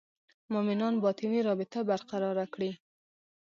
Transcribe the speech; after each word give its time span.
مومنان 0.53 0.93
باطني 1.03 1.39
رابطه 1.47 1.79
برقراره 1.89 2.45
کړي. 2.53 2.71